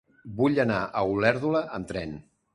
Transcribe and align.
Vull 0.39 0.61
anar 0.63 0.79
a 0.87 1.03
Olèrdola 1.17 1.63
amb 1.81 1.93
tren. 1.95 2.19